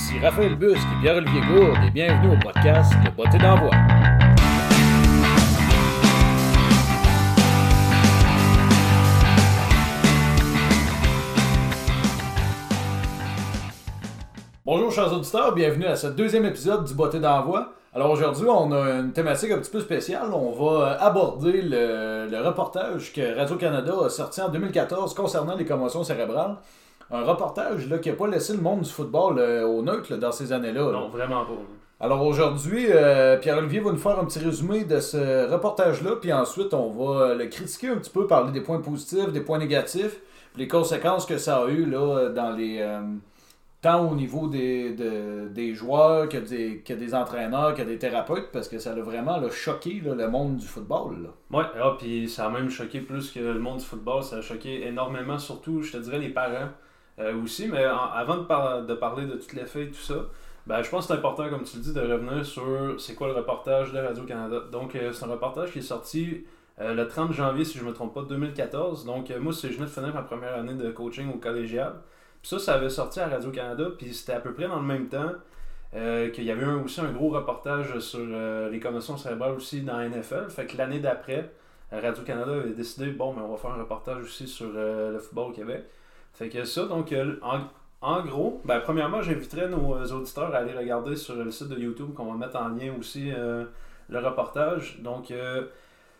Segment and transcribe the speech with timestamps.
[0.00, 3.70] Ici Raphaël Busque et Pierre-Olivier Gourde et bienvenue au podcast Le Beauté d'envoi.
[14.64, 17.74] Bonjour chers auditeurs, bienvenue à ce deuxième épisode du Beauté d'envoi.
[17.92, 20.30] Alors aujourd'hui, on a une thématique un petit peu spéciale.
[20.32, 26.04] On va aborder le, le reportage que Radio-Canada a sorti en 2014 concernant les commotions
[26.04, 26.56] cérébrales.
[27.12, 30.16] Un reportage là, qui n'a pas laissé le monde du football euh, au neutre là,
[30.18, 30.84] dans ces années-là.
[30.84, 30.92] là.
[30.92, 31.52] Non, vraiment pas.
[32.02, 36.72] Alors aujourd'hui, euh, Pierre-Olivier va nous faire un petit résumé de ce reportage-là, puis ensuite
[36.72, 40.18] on va euh, le critiquer un petit peu, parler des points positifs, des points négatifs,
[40.54, 43.00] puis les conséquences que ça a eu là, dans les, euh,
[43.82, 48.48] tant au niveau des, de- des joueurs que des, que des entraîneurs, que des thérapeutes,
[48.50, 51.30] parce que ça a vraiment là, choqué là, le monde du football.
[51.52, 54.22] Ouais, ah, puis ça a même choqué plus que le monde du football.
[54.22, 56.68] Ça a choqué énormément, surtout, je te dirais, les parents
[57.20, 57.68] euh, aussi.
[57.68, 60.26] Mais avant de, par- de parler de toutes les faits et tout ça,
[60.66, 63.28] ben, je pense que c'est important, comme tu le dis, de revenir sur c'est quoi
[63.28, 64.60] le reportage de Radio-Canada.
[64.72, 66.44] Donc, euh, c'est un reportage qui est sorti
[66.80, 69.04] euh, le 30 janvier, si je ne me trompe pas, 2014.
[69.04, 71.94] Donc, moi, c'est je venais de finir ma première année de coaching au collégial.
[72.42, 75.08] Puis ça, ça avait sorti à Radio-Canada, puis c'était à peu près dans le même
[75.08, 75.32] temps
[75.92, 78.20] qu'il y avait aussi un gros reportage sur
[78.70, 80.48] les commotions cérébrales aussi dans la NFL.
[80.48, 81.50] Fait que l'année d'après,
[81.92, 85.52] Radio-Canada avait décidé, bon, mais on va faire un reportage aussi sur le football au
[85.52, 85.84] Québec.
[86.32, 87.36] Fait que ça, donc, euh,
[88.00, 91.78] en, gros, ben, premièrement, j'inviterais nos euh, auditeurs à aller regarder sur le site de
[91.78, 93.64] YouTube qu'on va mettre en lien aussi euh,
[94.08, 95.00] le reportage.
[95.02, 95.32] Donc,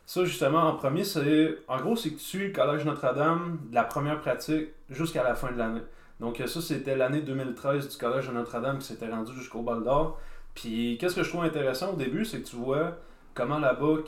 [0.07, 1.59] ça, justement, en premier, c'est.
[1.69, 5.35] En gros, c'est que tu suis le Collège Notre-Dame de la première pratique jusqu'à la
[5.35, 5.83] fin de l'année.
[6.19, 10.21] Donc, ça, c'était l'année 2013 du Collège de Notre-Dame qui s'était rendu jusqu'au bol d'or.
[10.55, 12.99] Puis, qu'est-ce que je trouve intéressant au début, c'est que tu vois
[13.35, 14.03] comment là-bas,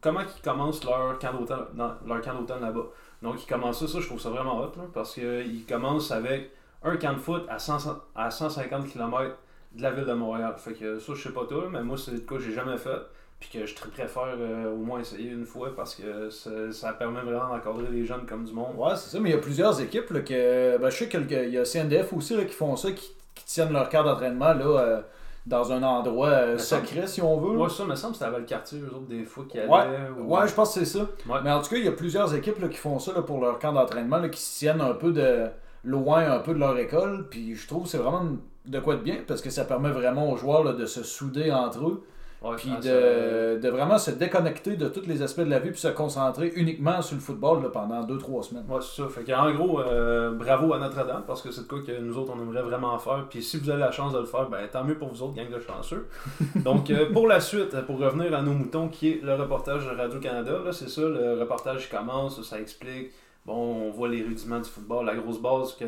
[0.00, 2.86] comment ils commencent leur camp d'automne là-bas.
[3.24, 6.50] Donc, ils commencent ça, ça, je trouve ça vraiment hot, parce qu'ils commencent avec
[6.82, 7.78] un camp de foot à, 100
[8.14, 9.34] à 150 km
[9.74, 10.54] de la ville de Montréal.
[10.58, 12.76] Fait que ça, je sais pas toi, mais moi, c'est le cas que j'ai jamais
[12.76, 13.00] fait.
[13.40, 17.48] Puis que je préfère euh, au moins essayer une fois parce que ça, permet vraiment
[17.48, 18.76] d'encadrer les jeunes comme du monde.
[18.76, 20.76] Ouais, c'est ça, mais il y a plusieurs équipes là, que.
[20.76, 23.88] Ben, je sais qu'il y a CNDF aussi qui font ça, qui, qui tiennent leur
[23.88, 25.00] carte d'entraînement là, euh,
[25.46, 27.52] dans un endroit euh, secret, si on veut.
[27.56, 29.68] Moi, ça me semble que c'était le quartier, eux autres, des fois, qui allaient.
[29.70, 29.86] Ouais,
[30.18, 31.06] ou- Ouais, je pense que c'est ça.
[31.28, 31.38] Ouais.
[31.44, 33.40] Mais en tout cas, il y a plusieurs équipes là, qui font ça là, pour
[33.40, 35.46] leur camp d'entraînement, qui se tiennent un peu de
[35.84, 37.26] loin un peu de leur école.
[37.30, 38.24] Puis je trouve que c'est vraiment
[38.64, 41.52] de quoi de bien parce que ça permet vraiment aux joueurs là, de se souder
[41.52, 42.02] entre eux.
[42.44, 45.58] Ouais, Puis ah, ça- de, de vraiment se déconnecter de tous les aspects de la
[45.60, 48.64] vie puis se concentrer uniquement sur le football là, pendant 2-3 semaines.
[48.68, 49.08] Ouais, c'est ça.
[49.08, 52.34] Fait qu'en gros, euh, bravo à Notre-Dame, parce que c'est de quoi que nous autres,
[52.36, 53.26] on aimerait vraiment faire.
[53.30, 55.34] Puis si vous avez la chance de le faire, ben tant mieux pour vous autres,
[55.34, 56.06] gang de chanceux.
[56.56, 59.96] Donc, euh, pour la suite, pour revenir à nos moutons, qui est le reportage de
[59.96, 63.12] Radio-Canada, c'est ça, le reportage commence, ça explique.
[63.46, 65.84] Bon, on voit les rudiments du football, la grosse base que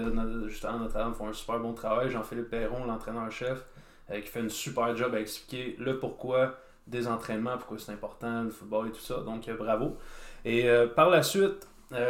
[0.49, 2.11] justement Notre-Dame font un super bon travail.
[2.11, 3.65] Jean-Philippe Perron, l'entraîneur-chef,
[4.11, 6.55] euh, qui fait une super job à expliquer le pourquoi
[6.87, 9.17] des entraînements, pourquoi c'est important, le football et tout ça.
[9.21, 9.97] Donc, euh, bravo.
[10.45, 11.67] Et euh, par la suite,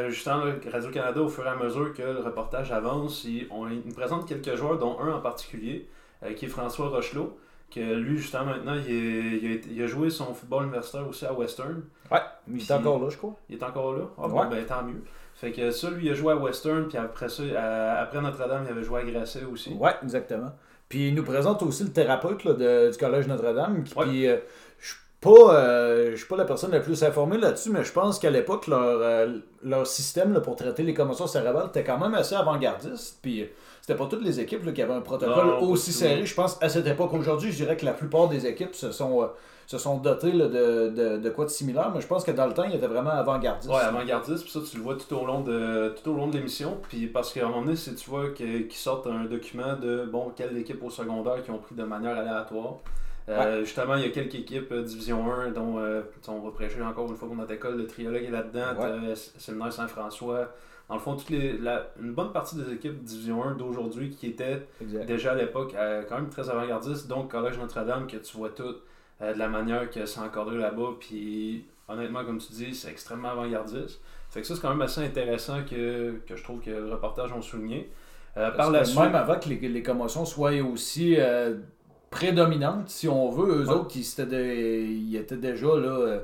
[0.09, 3.95] justement, Radio-Canada, au fur et à mesure que le reportage avance, il, on, il nous
[3.95, 5.89] présente quelques joueurs, dont un en particulier,
[6.37, 7.39] qui est François Rochelot,
[7.75, 11.07] que lui, justement, maintenant, il, est- il a, été- il a joué son football universitaire
[11.09, 11.83] aussi à Western.
[12.11, 13.35] Ouais, il est encore là, je crois.
[13.51, 14.05] Il est encore là?
[14.19, 15.03] Ah bon, ben tant mieux.
[15.35, 18.65] Fait que ça, lui, il a joué à Western, puis après ça, à- après Notre-Dame,
[18.67, 19.75] il avait joué à Grasset aussi.
[19.75, 20.53] Ouais, exactement.
[20.89, 23.83] Puis il nous présente aussi le thérapeute là, de- du Collège Notre-Dame.
[23.85, 24.05] qui- Ouais.
[24.07, 24.37] Puis euh,
[24.79, 27.93] je suis pas, euh, je suis pas la personne la plus informée là-dessus, mais je
[27.93, 31.99] pense qu'à l'époque, leur, euh, leur système là, pour traiter les commotions cérébrales était quand
[31.99, 33.19] même assez avant-gardiste.
[33.23, 33.49] Puis
[33.81, 36.25] c'était pas toutes les équipes là, qui avaient un protocole Non, aussi serré.
[36.25, 37.13] Je pense à cette époque.
[37.15, 39.27] Aujourd'hui, je dirais que la plupart des équipes se sont, euh,
[39.67, 42.47] se sont dotées là, de, de, de quoi de similaire, mais je pense que dans
[42.47, 43.69] le temps, il était vraiment avant-gardiste.
[43.73, 46.37] Ouais, avant-gardiste, puis ça, tu le vois tout au long de tout au long de
[46.37, 46.79] l'émission.
[46.89, 50.33] Puis parce qu'à un moment donné, si tu vois qu'ils sortent un document de bon,
[50.37, 52.75] quelles équipes au secondaire qui ont pris de manière aléatoire.
[53.29, 56.81] Euh, Justement, il y a quelques équipes euh, Division 1 dont euh, on va prêcher
[56.81, 57.77] encore une fois pour notre école.
[57.77, 59.15] Le triologue est là-dedans, Ouais.
[59.17, 60.53] Séminaire Saint-François.
[60.89, 64.29] Dans le fond, toutes les, la- une bonne partie des équipes Division 1 d'aujourd'hui qui
[64.29, 65.07] étaient Exact.
[65.07, 67.09] déjà à l'époque euh, quand même très avant-gardiste.
[67.09, 68.77] Donc, Collège Notre-Dame, que tu vois tout
[69.23, 70.95] euh, de la manière que c'est encadré là-bas.
[71.01, 74.01] Puis, honnêtement, comme tu dis, c'est extrêmement avant-gardiste.
[74.31, 77.33] Fait que ça, c'est quand même assez intéressant que, que je trouve que le reportage
[77.33, 77.91] ont souligné.
[78.37, 78.99] Euh, par la suite.
[79.01, 81.55] Même avant que les, les commotions soient aussi euh,
[82.11, 83.73] prédominantes, si on veut, eux Ouais.
[83.75, 86.21] autres, ils, étaient de- ils étaient déjà là,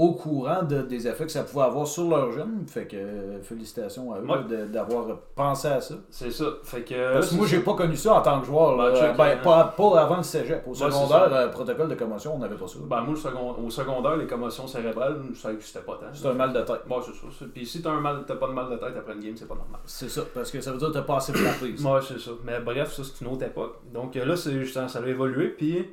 [0.00, 2.64] au courant de- des effets que ça pouvait avoir sur leurs jeunes.
[2.68, 4.44] Fait que euh, félicitations à eux Ouais.
[4.48, 5.96] de- d'avoir pensé à ça.
[6.08, 6.44] C'est ça.
[6.62, 7.14] Fait que.
[7.14, 8.76] Parce que moi, j'ai pas connu ça en tant que joueur.
[8.76, 8.92] là.
[8.92, 9.36] Ben, Ben, hein.
[9.42, 10.62] pas, pas avant le cégep.
[10.68, 12.78] Au c'est secondaire, euh, protocole de commotion, on n'avait pas ça.
[12.80, 16.06] Ben, moi, second- au secondaire, les commotions cérébrales, ça n'existait pas tant.
[16.12, 16.82] C'est un mal de tête.
[16.86, 17.44] Bon, c'est ça.
[17.52, 19.48] Puis si t'as un mal, t'as pas de mal de tête après une game, c'est
[19.48, 19.80] pas normal.
[19.84, 21.76] C'est ça, parce que ça veut dire que t'as pas assez frappé.
[21.76, 21.92] ça.
[21.92, 22.30] Ouais, c'est ça.
[22.44, 23.78] Mais bref, ça, c'est une autre époque.
[23.92, 25.48] Donc euh, là, c'est justement, ça a évolué.
[25.48, 25.90] Puis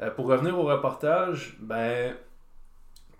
[0.00, 2.14] euh, pour revenir au reportage, ben,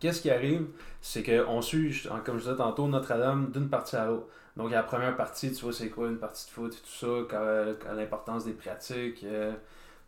[0.01, 0.67] qu'est-ce qui arrive?
[1.01, 4.27] C'est qu'on suit, comme je disais tantôt, Notre-Dame d'une partie à l'autre.
[4.57, 6.09] Donc la première partie, tu vois, c'est quoi?
[6.09, 9.23] Une partie de foot et tout ça, quand l'importance des pratiques.
[9.25, 9.53] euh,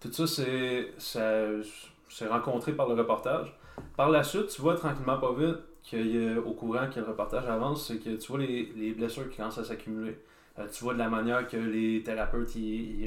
[0.01, 0.93] tout ça, c'est
[2.09, 3.57] c'est rencontré par le reportage.
[3.97, 5.59] Par la suite, tu vois tranquillement pas vite
[5.89, 9.59] qu'au courant que le reportage avance, c'est que tu vois les, les blessures qui commencent
[9.59, 10.19] à s'accumuler.
[10.61, 12.55] Euh, tu vois de la manière que les thérapeutes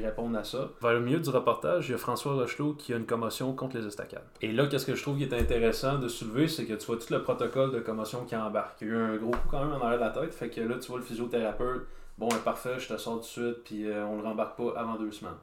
[0.02, 0.72] répondent à ça.
[0.82, 3.78] Vers le milieu du reportage, il y a François Rochelot qui a une commotion contre
[3.78, 4.26] les estacades.
[4.42, 6.98] Et là, qu'est-ce que je trouve qui est intéressant de soulever, c'est que tu vois
[6.98, 8.82] tout le protocole de commotion qui embarque.
[8.82, 10.50] Il y a eu un gros coup quand même en arrière de la tête, fait
[10.50, 11.86] que là, tu vois le physiothérapeute,
[12.18, 14.74] bon, ben, parfait, je te sors tout de suite, puis euh, on le rembarque pas
[14.76, 15.34] avant deux semaines.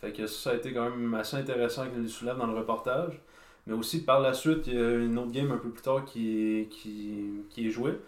[0.00, 2.56] Fait que ça, ça a été quand même assez intéressant qu'il le soulève dans le
[2.56, 3.20] reportage.
[3.66, 6.04] Mais aussi, par la suite, il y a une autre game un peu plus tard
[6.06, 6.66] qui
[7.58, 7.98] est jouée.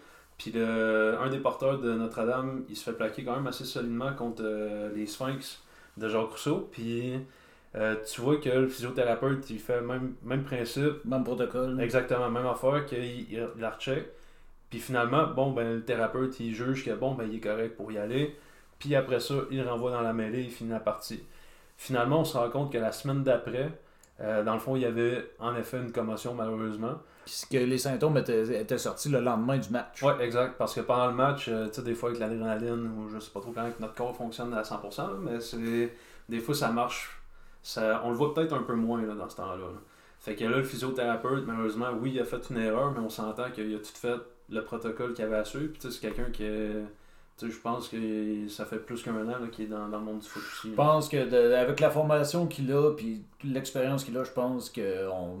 [0.43, 4.11] Puis le, un des porteurs de Notre-Dame, il se fait plaquer quand même assez solidement
[4.13, 5.63] contre euh, les Sphinx
[5.95, 6.67] de Jacques Rousseau.
[6.69, 7.13] Puis
[7.75, 11.79] euh, tu vois que le physiothérapeute, il fait le même, même principe, Même protocole.
[11.79, 14.05] exactement même affaire, qu'il il, il la recheck.
[14.69, 17.89] Puis finalement, bon, ben, le thérapeute, il juge que bon, ben, il est correct pour
[17.93, 18.35] y aller.
[18.79, 21.23] Puis après ça, il renvoie dans la mêlée, il finit la partie.
[21.77, 23.71] Finalement, on se rend compte que la semaine d'après,
[24.19, 26.95] euh, dans le fond, il y avait en effet une commotion malheureusement.
[27.25, 30.01] Puisque les symptômes étaient, étaient sortis le lendemain du match.
[30.03, 30.55] Ouais, exact.
[30.57, 33.31] Parce que pendant le match, euh, tu sais, des fois avec l'adrénaline, ou je sais
[33.31, 35.93] pas trop comment que notre corps fonctionne à 100%, là, mais c'est
[36.29, 37.17] des fois ça marche.
[37.61, 39.55] Ça, on le voit peut-être un peu moins là, dans ce temps-là.
[39.57, 39.79] là.
[40.19, 43.51] Fait que là, le physiothérapeute, malheureusement, oui, il a fait une erreur, mais on s'entend
[43.51, 44.15] qu'il a tout fait
[44.49, 45.67] le protocole qu'il avait à suivre.
[45.71, 46.83] Puis tu sais, c'est quelqu'un qui est-
[47.37, 50.03] tu sais, je pense que ça fait plus qu'un an qu'il est dans, dans le
[50.03, 50.69] monde du foot aussi.
[50.71, 54.69] Je pense que de- avec la formation qu'il a puis l'expérience qu'il a, je pense
[54.69, 55.39] que on,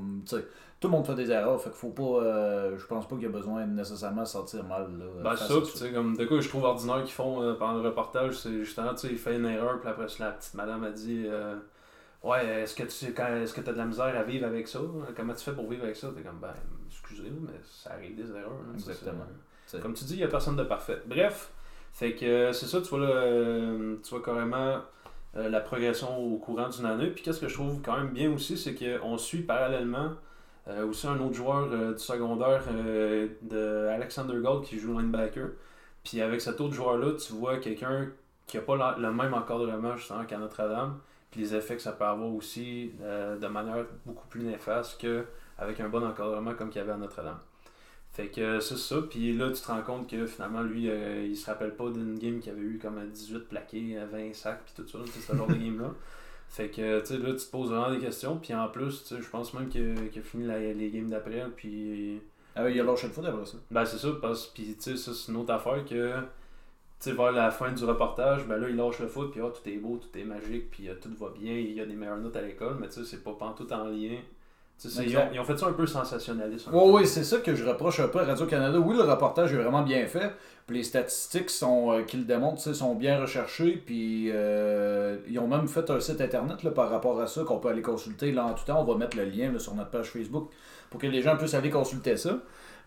[0.83, 1.59] tout le monde fait des erreurs.
[1.61, 2.23] Fait qu'il faut pas.
[2.25, 4.87] euh, je pense pas qu'il y a besoin de nécessairement sortir mal.
[4.99, 7.75] Là, Ben ça, tu sais, comme de quoi je trouve ordinaire qu'ils font euh, pendant
[7.81, 10.83] le reportage, c'est justement, tu sais, il fait une erreur, puis après la petite madame
[10.83, 11.55] a dit euh,
[12.21, 14.79] Ouais, est-ce que tu quand, est-ce que t'as de la misère à vivre avec ça?
[15.15, 16.09] Comment tu fais pour vivre avec ça?
[16.15, 16.53] T'es comme, ben,
[16.89, 18.51] excusez, mais ça arrive des erreurs.
[18.51, 19.25] hein, Exactement.
[19.81, 21.01] Comme tu dis, il n'y a personne de parfait.
[21.07, 21.49] Bref,
[21.93, 23.21] fait que c'est ça, tu vois, là,
[24.03, 24.81] tu vois carrément
[25.33, 27.07] la progression au courant d'une année.
[27.07, 30.11] Puis qu'est-ce que je trouve quand même bien aussi, c'est qu'on suit parallèlement
[30.67, 35.49] euh, aussi un autre joueur euh, du secondaire euh, de Alexander Gold qui joue linebacker.
[36.03, 38.09] Puis avec cet autre joueur-là, tu vois quelqu'un
[38.47, 40.99] qui n'a pas la- le même encadrement justement qu'à Notre-Dame.
[41.31, 45.79] Puis les effets que ça peut avoir aussi euh, de manière beaucoup plus néfaste qu'avec
[45.79, 47.39] un bon encadrement comme qu'il y avait à Notre-Dame.
[48.11, 51.47] Fait que c'est ça, puis là tu te rends compte que finalement lui il se
[51.47, 54.87] rappelle pas d'une game qui avait eu comme 18 plaqués, euh, 20 sacs, puis tout
[54.87, 55.89] ça, ce genre de game-là.
[56.55, 59.15] Fait que tu sais, là tu te poses vraiment des questions, puis en plus, tu
[59.15, 62.21] sais, je pense même que- qu'il a fini la- les games d'après, puis
[62.55, 63.57] Ah oui, il a lâché le foot après ça.
[63.71, 66.13] ben c'est ça, parce puis tu sais, ça c'est une autre affaire que
[66.99, 69.49] tu sais, vers la fin du reportage, ben là il lâche le foot, puis ah,
[69.49, 71.95] tout est beau, tout est magique, puis euh, tout va bien, il y a des
[71.95, 74.17] meilleures notes à l'école, mais tu sais, c'est pas pantoute en lien.
[75.03, 76.67] Ils, ont, ils ont fait ça un peu sensationnaliste.
[76.73, 78.77] Oui, c'est ça que je reproche un peu à Radio-Canada.
[78.79, 80.31] Oui, le reportage est vraiment bien fait.
[80.67, 83.81] Puis les statistiques sont, euh, qui le démontrent sont bien recherchées.
[83.85, 87.59] Puis euh, ils ont même fait un site internet là, par rapport à ça qu'on
[87.59, 88.81] peut aller consulter là, en tout temps.
[88.81, 90.49] On va mettre le lien là, sur notre page Facebook
[90.89, 92.37] pour que les gens puissent aller consulter ça.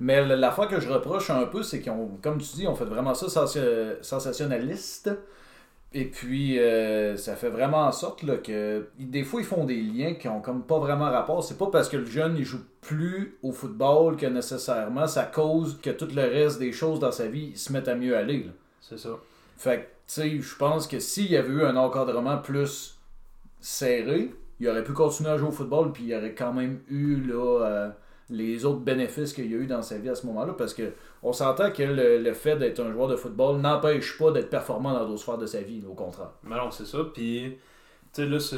[0.00, 2.74] Mais l- l'affaire que je reproche un peu, c'est qu'ils ont, comme tu dis, on
[2.74, 3.58] fait vraiment ça sens-
[4.02, 5.10] sensationnaliste.
[5.92, 9.80] Et puis, euh, ça fait vraiment en sorte là, que des fois, ils font des
[9.80, 11.42] liens qui ont comme pas vraiment rapport.
[11.42, 15.80] C'est pas parce que le jeune, il joue plus au football que nécessairement ça cause
[15.80, 18.46] que tout le reste des choses dans sa vie il se mettent à mieux aller.
[18.80, 19.10] C'est ça.
[19.56, 22.98] Fait que, tu sais, je pense que s'il y avait eu un encadrement plus
[23.60, 27.16] serré, il aurait pu continuer à jouer au football, puis il aurait quand même eu
[27.16, 27.88] là, euh,
[28.28, 30.54] les autres bénéfices qu'il y a eu dans sa vie à ce moment-là.
[30.54, 30.92] Parce que
[31.22, 34.92] on s'entend que le, le fait d'être un joueur de football n'empêche pas d'être performant
[34.92, 36.30] dans d'autres sphères de sa vie, au contraire.
[36.42, 36.98] Mais non, c'est ça.
[37.12, 37.58] Puis,
[38.12, 38.56] tu sais, là, c'est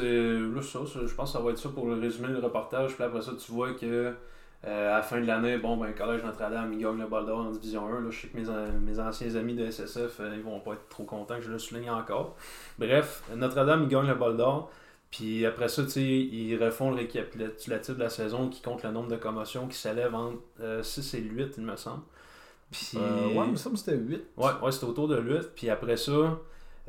[0.61, 2.95] ça, Je pense que ça va être ça pour le résumer le reportage.
[2.95, 4.13] Puis après ça, tu vois que
[4.65, 7.39] euh, à la fin de l'année, bon, ben, Collège Notre-Dame, il gagne le bol d'or
[7.39, 8.01] en Division 1.
[8.01, 8.45] Là, je sais que mes,
[8.81, 11.59] mes anciens amis de SSF, euh, ils vont pas être trop contents que je le
[11.59, 12.35] souligne encore.
[12.77, 14.69] Bref, Notre-Dame, il gagne le bol d'or.
[15.11, 18.91] Puis après ça, tu sais, ils refont le récapitulatif de la saison qui compte le
[18.91, 22.03] nombre de commotions qui s'élève entre euh, 6 et 8, il me semble.
[22.71, 22.91] Puis...
[22.95, 24.21] Euh, ouais, il me semble que c'était 8.
[24.37, 25.55] Ouais, ouais c'était autour de 8.
[25.55, 26.39] Puis après ça,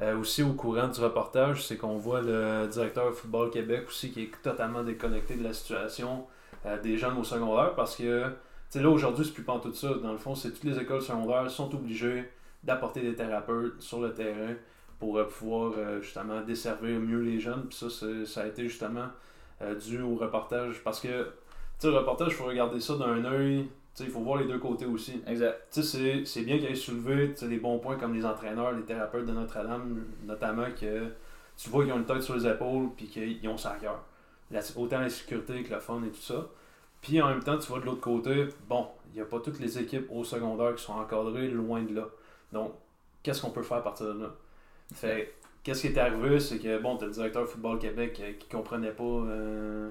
[0.02, 4.10] euh, aussi au courant du reportage, c'est qu'on voit le directeur de Football Québec aussi
[4.10, 6.26] qui est totalement déconnecté de la situation
[6.66, 8.24] euh, des jeunes au secondaire parce que
[8.70, 9.92] sais, là, aujourd'hui, c'est plus pas tout ça.
[10.02, 12.30] Dans le fond, c'est toutes les écoles secondaires sont obligées
[12.62, 14.54] d'apporter des thérapeutes sur le terrain
[15.00, 17.64] pour euh, pouvoir euh, justement desservir mieux les jeunes.
[17.68, 17.86] Puis ça,
[18.26, 19.06] ça a été justement
[19.62, 20.82] euh, dû au reportage.
[20.84, 21.30] Parce que, tu
[21.78, 23.68] sais, le reportage, il faut regarder ça d'un œil.
[23.98, 25.20] Il faut voir les deux côtés aussi.
[25.26, 25.66] Exact.
[25.70, 30.04] C'est bien qu'il ait soulevé des bons points comme les entraîneurs, les thérapeutes de Notre-Dame,
[30.24, 31.08] notamment que
[31.56, 34.00] tu vois qu'ils ont une tête sur les épaules puis qu'ils ont ça à cœur.
[34.76, 36.46] Autant la sécurité que le fun et tout ça.
[37.02, 39.58] Puis en même temps, tu vois de l'autre côté, bon, il n'y a pas toutes
[39.60, 42.08] les équipes au secondaire qui sont encadrées loin de là.
[42.52, 42.72] Donc,
[43.22, 44.30] qu'est-ce qu'on peut faire à partir de là?
[44.94, 48.48] Fait qu'est-ce qui est arrivé, c'est que bon, t'as le directeur Football Québec euh, qui
[48.48, 49.90] comprenait pas euh,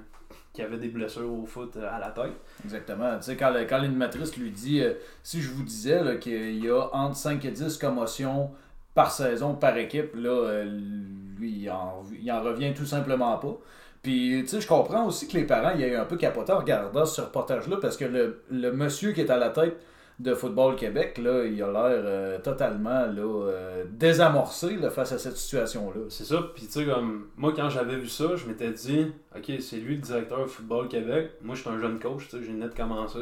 [0.53, 2.33] qu'il y avait des blessures au foot euh, à la tête.
[2.63, 3.17] Exactement.
[3.17, 4.81] Tu sais, quand, quand l'animatrice lui dit
[5.23, 8.51] si je vous disais qu'il y a entre 5 et 10 commotions
[8.93, 13.57] par saison, par équipe, là, lui, il en, il en revient tout simplement pas.
[14.01, 16.15] Puis, tu sais, je comprends aussi que les parents, il y a eu un peu
[16.15, 19.77] capoté en regardant ce reportage-là parce que le, le, monsieur qui est à la tête
[20.19, 25.37] de Football Québec, là, il a l'air euh, totalement là, euh, désamorcé face à cette
[25.37, 26.01] situation-là.
[26.09, 29.53] C'est ça, puis tu sais, comme moi, quand j'avais vu ça, je m'étais dit, ok,
[29.61, 31.31] c'est lui le directeur de Football Québec.
[31.41, 33.19] Moi, je suis un jeune coach, tu sais, j'ai net commencé.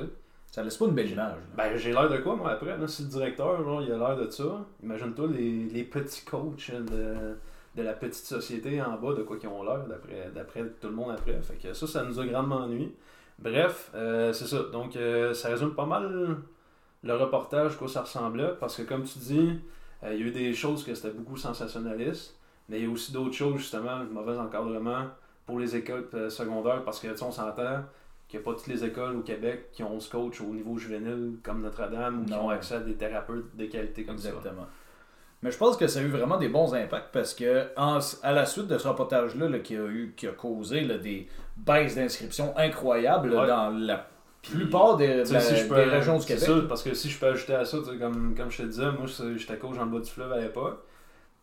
[0.47, 1.37] Ça laisse pas une belle image.
[1.55, 4.17] Ben, j'ai l'air de quoi, moi, après là, Si le directeur, genre, il a l'air
[4.17, 7.35] de ça, imagine-toi les, les, petits coachs de,
[7.75, 9.81] de, la petite société en bas, de quoi qu'ils ont l'air,
[10.33, 11.39] d'après tout le monde après.
[11.43, 12.91] Fait que ça, ça nous a grandement ennuyé.
[13.37, 14.63] Bref, euh, c'est ça.
[14.71, 14.97] Donc,
[15.33, 16.37] ça résume pas mal
[17.07, 19.59] le reportage, quoi ça ressemblait, parce que comme tu dis,
[20.03, 22.35] euh, il y a eu des choses que c'était beaucoup sensationnaliste,
[22.69, 25.05] mais il y a aussi d'autres choses, justement, le mauvais encadrement
[25.45, 27.83] pour les écoles euh, secondaires, parce que, tu on s'entend
[28.27, 30.77] qu'il n'y a pas toutes les écoles au Québec qui ont ce coach au niveau
[30.77, 34.29] juvénile comme Notre-Dame ou qui ont accès à des thérapeutes de qualité comme ça.
[34.29, 34.67] Exactement.
[35.41, 38.45] Mais je pense que ça a eu vraiment des bons impacts parce que à la
[38.45, 43.69] suite de ce reportage-là qui, a eu, qui a causé des baisses d'inscription incroyables dans
[43.69, 44.07] la
[44.41, 46.43] plupart des, régions du Québec.
[46.43, 49.05] Ça, parce que si je peux ajouter à ça, comme, comme je te disais, moi
[49.35, 50.79] j'étais coach en bas du fleuve à l'époque.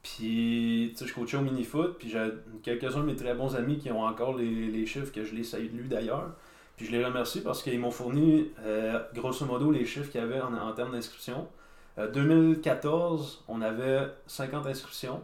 [0.02, 2.20] Puis, je coachais au mini-foot, puis j'ai
[2.62, 5.68] quelques-uns de mes très bons amis qui ont encore les, les chiffres que je les
[5.68, 6.32] lu d'ailleurs.
[6.76, 10.24] Puis je les remercie parce qu'ils m'ont fourni, euh, grosso modo, les chiffres qu'il y
[10.24, 11.48] avait en, termes d'inscription.
[11.96, 15.22] 2014, euh, on avait 50 inscriptions.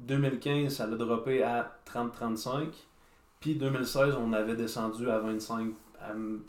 [0.00, 2.68] 2015, ça a droppé à 30-35.
[3.40, 5.72] Puis 2016, on avait descendu à 25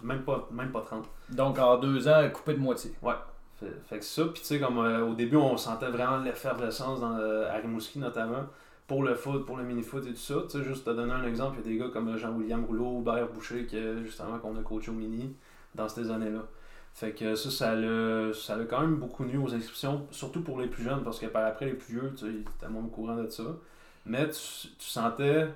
[0.04, 1.06] même, pas, même pas 30.
[1.30, 2.92] Donc en deux ans, coupé de moitié.
[3.01, 3.13] Ouais.
[3.60, 7.01] Fait, fait que ça, puis tu sais, comme euh, au début, on sentait vraiment l'effervescence
[7.01, 8.46] dans, euh, à Rimouski notamment,
[8.86, 10.36] pour le foot, pour le mini-foot et tout ça.
[10.50, 13.00] Tu sais, juste te donner un exemple, il y a des gars comme Jean-William Rouleau,
[13.01, 15.36] Hubert Boucher, qui, justement, qu'on a coaché au mini
[15.74, 16.44] dans ces années-là.
[16.94, 20.60] Fait que ça, ça a, ça a quand même beaucoup nu aux inscriptions, surtout pour
[20.60, 22.88] les plus jeunes, parce que par après, les plus vieux, tu sais, étaient moins au
[22.88, 23.44] courant de ça.
[24.06, 25.48] Mais tu, tu sentais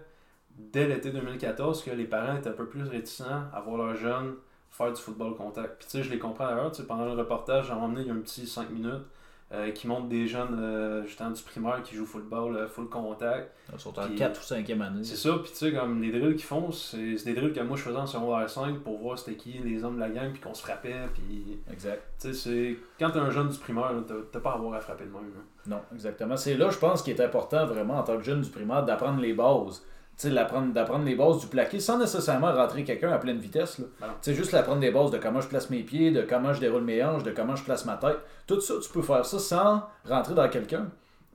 [0.58, 4.36] dès l'été 2014 que les parents étaient un peu plus réticents à voir leurs jeunes
[4.72, 5.80] faire du football contact.
[5.80, 8.14] Puis tu sais, je les comprends d'ailleurs, pendant le reportage, j'ai emmené il y a
[8.14, 9.06] un petit 5 minutes
[9.54, 13.52] euh, qui montre des jeunes euh, justement du primaire qui jouent football euh, full contact.
[13.74, 15.04] Ils sont en 4 ou 5e année.
[15.04, 17.76] C'est ça, puis tu sais, comme les drills qu'ils font, c'est des drills que moi
[17.76, 20.42] je faisais en secondaire 5 pour voir c'était qui les hommes de la gang, puis
[20.42, 21.60] qu'on se frappait, puis...
[21.70, 22.02] Exact.
[22.22, 22.78] Tu sais, c'est...
[22.98, 23.92] Quand t'es un jeune du primaire,
[24.32, 25.32] t'as pas à avoir à frapper de même.
[25.68, 26.38] Non, exactement.
[26.38, 29.20] C'est là, je pense, qu'il est important vraiment en tant que jeune du primaire d'apprendre
[29.20, 29.84] les bases
[30.30, 33.82] d'apprendre les bases du plaqué sans nécessairement rentrer quelqu'un à pleine vitesse.
[34.22, 36.84] C'est juste d'apprendre des bases de comment je place mes pieds, de comment je déroule
[36.84, 38.18] mes hanches, de comment je place ma tête.
[38.48, 40.88] Tout ça, tu peux faire ça sans rentrer dans quelqu'un.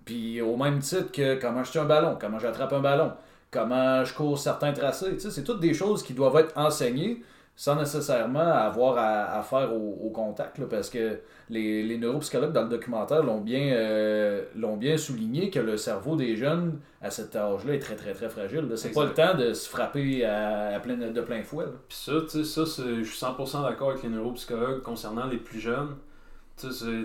[0.04, 3.12] Puis au même titre que comment je tiens un ballon, comment j'attrape un ballon,
[3.50, 5.18] comment je cours certains tracés.
[5.18, 7.22] C'est toutes des choses qui doivent être enseignées
[7.58, 13.22] sans nécessairement avoir à, faire au, contact, parce que les, les, neuropsychologues dans le documentaire
[13.22, 17.78] l'ont bien, euh, l'ont bien souligné que le cerveau des jeunes à cet âge-là est
[17.78, 18.70] très très très fragile.
[18.76, 21.64] C'est pas le temps de se frapper à, plein, de plein fouet.
[21.88, 25.60] Puis ça, tu sais, ça, je suis 100% d'accord avec les neuropsychologues concernant les plus
[25.60, 25.96] jeunes.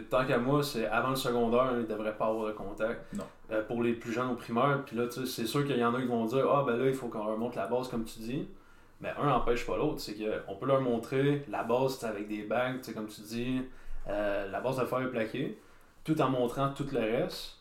[0.10, 3.14] tant qu'à moi, c'est avant le secondaire, ils ne devraient pas avoir de contact.
[3.14, 3.24] Non.
[3.52, 6.02] Euh, pour les plus jeunes au primaire, puis là, c'est sûr qu'il y en a
[6.02, 8.48] qui vont dire Ah, ben là, il faut qu'on remonte la base, comme tu dis.
[9.02, 10.00] Mais un n'empêche pas l'autre.
[10.00, 13.62] C'est qu'on peut leur montrer la base avec des bagues, comme tu dis,
[14.08, 15.58] euh, la base de faire plaqué,
[16.04, 17.58] tout en montrant tout le reste.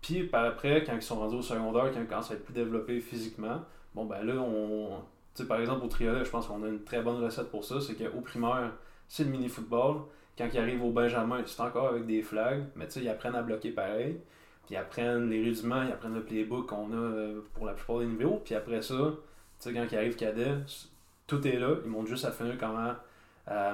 [0.00, 2.54] Puis par après, quand ils sont rendus au secondaire, quand ils commencent à être plus
[2.54, 3.62] développés physiquement,
[3.94, 5.00] bon ben là, on.
[5.34, 7.64] Tu sais, par exemple, au triolet, je pense qu'on a une très bonne recette pour
[7.64, 7.80] ça.
[7.80, 8.72] C'est qu'au primaire,
[9.08, 10.02] c'est le mini-football.
[10.38, 13.34] Quand ils arrivent au Benjamin, c'est encore avec des flags, mais tu sais, ils apprennent
[13.34, 14.18] à bloquer pareil.
[14.66, 17.98] Puis ils apprennent les rudiments, ils apprennent le playbook qu'on a euh, pour la plupart
[18.00, 18.40] des niveaux.
[18.44, 19.12] Puis après ça,
[19.58, 20.54] sais, quand il arrive cadet,
[21.26, 21.76] tout est là.
[21.84, 22.94] Ils montrent juste à finir comment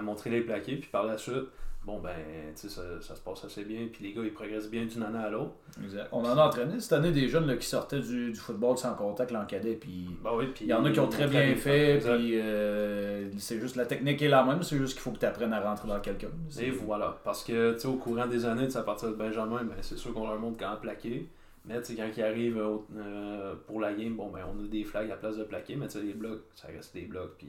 [0.02, 0.76] montrer les plaqués.
[0.76, 1.48] Puis par la suite,
[1.84, 2.10] bon, ben,
[2.54, 5.02] tu sais, ça, ça, se passe assez bien, puis les gars, ils progressent bien d'une
[5.02, 5.52] année à l'autre.
[5.82, 6.08] Exact.
[6.12, 8.94] On en a entraîné cette année des jeunes là, qui sortaient du, du football sans
[8.94, 11.98] contact en cadet, puis ben oui, il y en a qui ont très bien fait,
[11.98, 15.26] puis euh, c'est juste la technique est la même, c'est juste qu'il faut que tu
[15.26, 16.30] apprennes à rentrer dans quelqu'un.
[16.60, 17.18] Et voilà.
[17.24, 20.14] Parce que, tu sais, au courant des années, à partir de Benjamin, ben, c'est sûr
[20.14, 21.28] qu'on leur montre quand plaquer.
[21.64, 25.10] Mais, quand ils arrivent au- euh, pour la game, bon, ben, on a des flags
[25.10, 27.48] à place de plaquer, mais, les blocs, ça reste des blocs, puis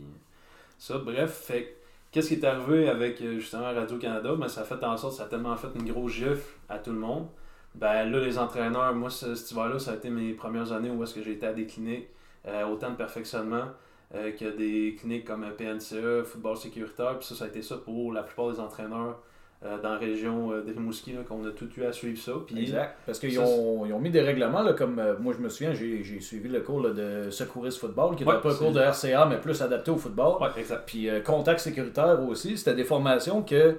[0.78, 0.98] ça.
[1.00, 1.70] Bref, fait que,
[2.12, 4.36] qu'est-ce qui est arrivé avec, euh, justement, Radio-Canada?
[4.36, 6.92] Ben, ça a fait en sorte, ça a tellement fait une grosse gifle à tout
[6.92, 7.28] le monde.
[7.76, 11.02] Ben, là, les entraîneurs, moi, ce- cet hiver-là, ça a été mes premières années où
[11.04, 12.08] est-ce que j'ai été à des cliniques,
[12.48, 13.66] euh, autant de perfectionnement,
[14.14, 17.18] euh, que des cliniques comme PNCE, football sécuritaire.
[17.18, 19.18] Puis ça, ça a été ça pour la plupart des entraîneurs
[19.66, 22.34] euh, dans la région euh, de Rimouski, qu'on a tout eu à suivre ça.
[22.46, 22.98] Puis, Exact.
[23.06, 25.74] Parce qu'ils ont, ils ont mis des règlements, là, comme euh, moi je me souviens,
[25.74, 28.82] j'ai suivi le cours là, de secouriste football, qui Ouais, était pas un cours de
[28.82, 30.42] RCA, mais plus adapté au football.
[30.42, 30.84] Ouais, exact.
[30.86, 33.76] Puis euh, contact sécuritaire aussi, c'était des formations que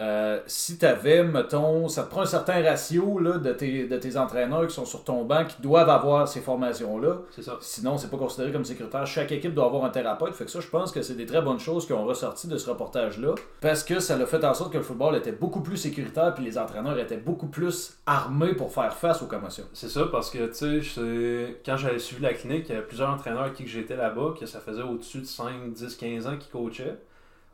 [0.00, 3.96] euh, si tu avais, mettons, ça te prend un certain ratio là, de, tes, de
[3.96, 7.16] tes entraîneurs qui sont sur ton banc qui doivent avoir ces formations-là.
[7.30, 7.58] C'est ça.
[7.60, 9.06] Sinon, c'est pas considéré comme sécuritaire.
[9.06, 10.34] Chaque équipe doit avoir un thérapeute.
[10.34, 12.56] Fait que ça, je pense que c'est des très bonnes choses qui ont ressorti de
[12.58, 13.34] ce reportage-là.
[13.60, 16.44] Parce que ça l'a fait en sorte que le football était beaucoup plus sécuritaire puis
[16.44, 19.64] les entraîneurs étaient beaucoup plus armés pour faire face aux commotions.
[19.72, 23.10] C'est ça, parce que, tu sais, quand j'avais suivi la clinique, il y avait plusieurs
[23.10, 26.48] entraîneurs avec qui j'étais là-bas, que ça faisait au-dessus de 5, 10, 15 ans qui
[26.48, 26.98] coachaient.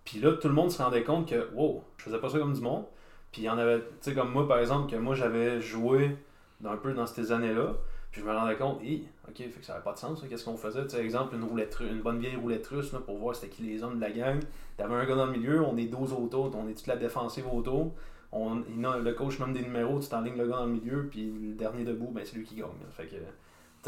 [0.05, 2.53] Puis là, tout le monde se rendait compte que, wow, je faisais pas ça comme
[2.53, 2.85] du monde.
[3.33, 6.17] Puis il y en avait, tu sais, comme moi, par exemple, que moi, j'avais joué
[6.65, 7.75] un peu dans ces années-là.
[8.11, 10.45] Puis je me rendais compte, hi, ok, fait que ça n'avait pas de sens, qu'est-ce
[10.45, 10.85] qu'on faisait?
[10.85, 13.63] Tu sais, exemple, une, roulette, une bonne vieille roulette russe, là, pour voir c'était qui
[13.63, 14.39] les hommes de la gang.
[14.77, 17.47] T'avais un gars dans le milieu, on est 12 autour, on est toute la défensive
[17.53, 17.93] autour.
[18.31, 21.55] On, le coach nomme des numéros, tu t'enlignes le gars dans le milieu, puis le
[21.55, 22.69] dernier debout, ben, c'est lui qui gagne.
[22.93, 23.17] Fait que,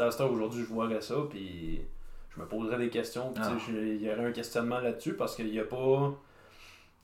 [0.01, 1.81] à cette aujourd'hui, je voirais ça, puis
[2.29, 3.33] je me poserais des questions.
[3.39, 3.51] Ah.
[3.69, 6.13] Il y aurait un questionnement là-dessus, parce qu'il n'y a pas.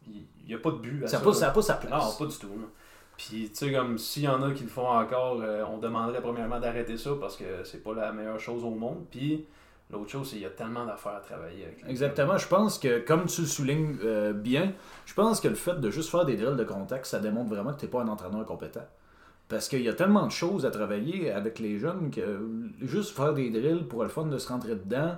[0.08, 1.20] Il n'y a pas de but à Ça ça.
[1.20, 1.92] n'a pas, ça sa place.
[2.20, 2.48] Non, pas du tout.
[2.48, 2.66] là.
[3.16, 6.22] Puis, tu sais, comme s'il y en a qui le font encore, euh, on demanderait
[6.22, 9.06] premièrement d'arrêter ça parce que c'est pas la meilleure chose au monde.
[9.12, 9.46] Puis,
[9.92, 11.84] l'autre chose, c'est qu'il y a tellement d'affaires à travailler avec.
[11.88, 12.38] Exactement.
[12.38, 14.74] Je pense que, comme tu le soulignes euh, bien,
[15.06, 17.72] je pense que le fait de juste faire des drills de contact, ça démontre vraiment
[17.74, 18.86] que tu n'es pas un entraîneur compétent.
[19.50, 22.40] Parce qu'il y a tellement de choses à travailler avec les jeunes que
[22.82, 25.16] juste faire des drills pour le fun de se rentrer dedans,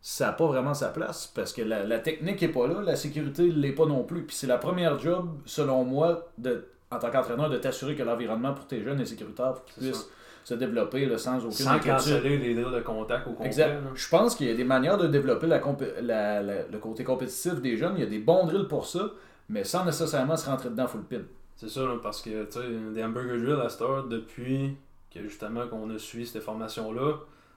[0.00, 1.26] ça n'a pas vraiment sa place.
[1.34, 4.22] Parce que la, la technique n'est pas là, la sécurité ne l'est pas non plus.
[4.22, 8.54] Puis c'est la première job, selon moi, de, en tant qu'entraîneur, de t'assurer que l'environnement
[8.54, 10.08] pour tes jeunes est sécuritaire pour qu'ils puissent
[10.44, 11.90] se développer là, sans aucune Sans inquiétude.
[11.92, 13.46] canceller les drills de contact au complet.
[13.46, 13.80] Exact.
[13.94, 15.60] Je pense qu'il y a des manières de développer la-
[16.00, 17.94] la- le côté compétitif des jeunes.
[17.96, 19.10] Il y a des bons drills pour ça,
[19.48, 21.22] mais sans nécessairement se rentrer dedans full pin.
[21.56, 24.76] C'est ça, là, parce que, tu sais, des hamburger drills à cette heure, depuis
[25.12, 27.14] que justement qu'on a suivi cette formation-là,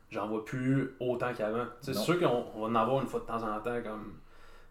[0.09, 1.65] j'en vois plus autant qu'avant.
[1.81, 4.13] C'est sûr qu'on on va en avoir une fois de temps en temps, comme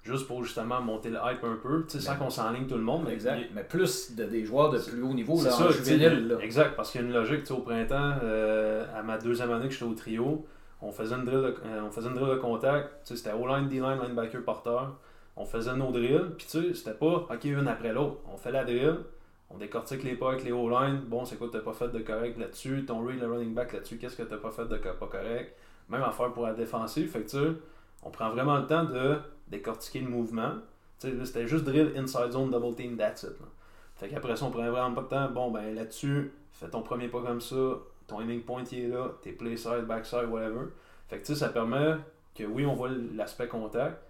[0.03, 3.05] juste pour justement monter le hype un peu, sans Ben, qu'on s'enligne tout le monde.
[3.07, 3.43] mais Exact.
[3.55, 6.29] Mais plus de, des joueurs de plus haut niveau, là, ça, en juvénile.
[6.29, 6.39] là.
[6.41, 9.51] Exact, parce qu'il y a une logique, tu sais, au printemps, euh, à ma deuxième
[9.53, 10.47] année que j'étais au trio,
[10.81, 13.99] on faisait une drill de, euh, on faisait une drill de contact, c'était O-line, D-line,
[14.03, 14.97] linebacker, porteur.
[15.37, 18.17] On faisait nos drills, puis tu sais, c'était pas, ok, une après l'autre.
[18.33, 18.97] On fait la drill,
[19.51, 22.39] on décortique les pas avec les O-line, bon, c'est quoi t'as pas fait de correct
[22.39, 25.57] là-dessus, ton read, le running back là-dessus, qu'est-ce que t'as pas fait de pas correct?
[25.89, 27.61] Même affaire pour la défensive, fait que tu
[28.03, 30.53] on prend vraiment le temps de décortiquer le mouvement.
[31.01, 33.31] Tu sais, c'était juste drill, inside zone, double team, that's it.
[33.97, 35.31] Fait qu'après ça, on prenait vraiment pas de temps.
[35.31, 37.57] Bon, ben là-dessus, fais ton premier pas comme ça,
[38.07, 40.67] ton aiming point il est là, tes play side, backside, whatever.
[41.09, 41.97] Fait que tu sais, ça permet
[42.35, 44.03] que oui, on voit l'aspect contact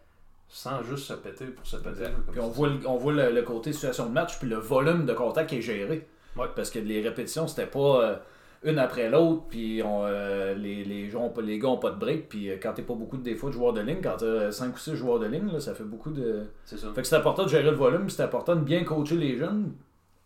[0.48, 2.06] sans juste se péter pour se péter.
[2.32, 5.04] Puis on voit, le, on voit le, le côté situation de match, puis le volume
[5.06, 6.06] de contact qui est géré.
[6.36, 6.46] Ouais.
[6.56, 8.14] Parce que les répétitions, c'était pas euh,
[8.64, 12.28] une après l'autre, puis on, euh, les, les, gens les gars ont pas de break,
[12.28, 14.74] puis euh, quand t'es pas beaucoup de défauts de joueurs de ligne, quand t'as 5
[14.74, 16.44] ou 6 joueurs de ligne, là, ça fait beaucoup de.
[16.64, 16.88] C'est ça.
[16.94, 19.72] Fait que c'est important de gérer le volume, c'est important de bien coacher les jeunes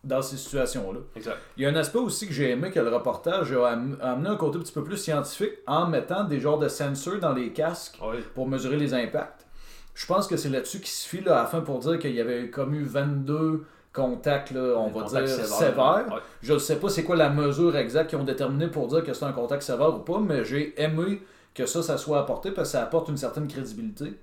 [0.04, 0.98] dans ces situations-là.
[1.16, 1.36] Exact.
[1.56, 4.28] Il y a un aspect aussi que j'ai aimé que le reportage a am- amené
[4.30, 7.52] un côté un petit peu plus scientifique en mettant des genres de sensors dans les
[7.52, 9.46] casques Oui, pour mesurer les impacts.
[9.94, 12.14] Je pense que c'est là-dessus qu'il se fie là, à la fin pour dire qu'il
[12.14, 15.46] y avait comme eu 22 contacts, là, on va dire, sévères.
[15.46, 16.06] sévères.
[16.08, 16.20] Ouais.
[16.42, 19.12] Je ne sais pas c'est quoi la mesure exacte qu'ils ont déterminée pour dire que
[19.12, 21.22] c'est un contact sévère ou pas, mais j'ai aimé
[21.54, 24.14] que ça, ça soit apporté parce que ça apporte une certaine crédibilité.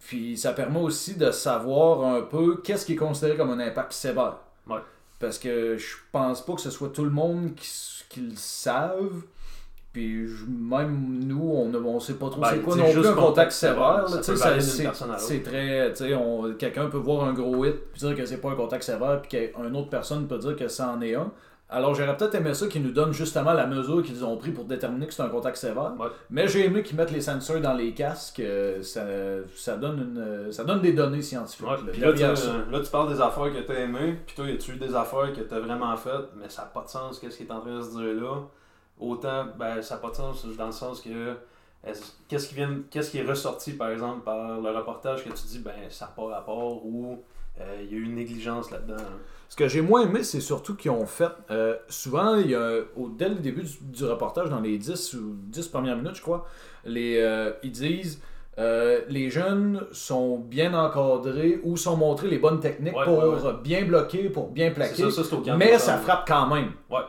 [0.00, 3.92] Puis ça permet aussi de savoir un peu qu'est-ce qui est considéré comme un impact
[3.92, 4.38] sévère.
[4.66, 4.80] Ouais.
[5.20, 7.68] Parce que je pense pas que ce soit tout le monde qui,
[8.08, 9.22] qui le savent.
[9.92, 13.06] Puis je- même nous, on ne on sait pas trop Ben, c'est quoi non plus
[13.06, 14.04] un contact sévère.
[15.18, 15.92] c'est- très.
[16.58, 19.50] Quelqu'un peut voir un gros hit puis dire que c'est pas un contact sévère, puis
[19.54, 21.30] qu'une autre personne peut dire que ça en est un.
[21.68, 24.64] Alors j'aurais peut-être aimé ça qu'ils nous donnent justement la mesure qu'ils ont pris pour
[24.66, 25.92] déterminer que c'est un contact sévère.
[25.98, 26.08] Ouais.
[26.28, 28.40] Mais j'ai aimé qu'ils mettent les sensors dans les casques.
[28.40, 29.02] euh, Ça,
[29.54, 31.66] ça, donne, une, ça donne des données scientifiques.
[31.66, 32.48] Ouais, là, puis là, tu, derrière ça.
[32.50, 34.76] euh, là, tu parles des affaires que tu as aimées, puis toi, y a-tu eu
[34.76, 37.44] des affaires que tu as vraiment faites, mais ça n'a pas de sens, qu'est-ce qui
[37.44, 38.36] est en train de se dire là?
[39.02, 41.34] Autant, ben, ça n'a pas de sens dans le sens que.
[41.84, 45.44] est-ce- Qu'est-ce qui, vient, qu'est-ce qui est ressorti, par exemple, par le reportage que tu
[45.48, 47.22] dis, ben, ça n'a pas rapport ou
[47.60, 48.96] euh, il y a eu une négligence là-dedans.
[48.98, 49.18] hein?
[49.48, 51.28] Ce que j'ai moins aimé, c'est surtout qu'ils ont fait.
[51.50, 55.12] euh, souvent, il y a, au, dès le début du, du reportage, dans les 10
[55.14, 56.46] ou 10 premières minutes, je crois,
[56.86, 58.20] les, euh, ils disent
[59.08, 63.84] les jeunes sont bien encadrés ou sont montrés les bonnes techniques Ouais, pour ouais, bien
[63.84, 65.10] bloquer, pour bien plaquer.
[65.10, 66.72] Ça, ça, mais ça frappe quand même.
[66.90, 67.00] Ouais.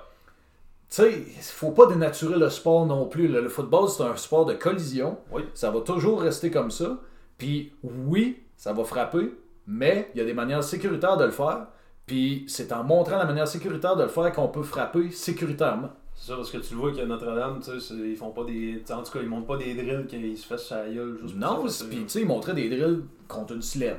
[0.96, 3.28] Tu sais, il faut pas dénaturer le sport non plus.
[3.28, 5.18] Le football, c'est un sport de collision.
[5.32, 5.42] Oui.
[5.56, 7.00] Ça va toujours rester comme ça.
[7.40, 9.34] Puis oui, ça va frapper,
[9.66, 11.66] mais il y a des manières sécuritaires de le faire.
[12.06, 15.90] Puis c'est en montrant la manière sécuritaire de le faire qu'on peut frapper sécuritairement.
[16.14, 18.44] C'est ça, parce que tu le vois qu'à Notre-Dame, tu sais, c'est- ils font pas
[18.44, 18.84] des.
[18.92, 21.66] En tout cas, ils montent pas des drills qu'ils se fassent sa gueule juste Non,
[21.90, 23.98] puis tu sais, ils montraient des drills contre une sled.